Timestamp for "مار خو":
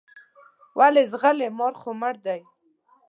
1.57-1.89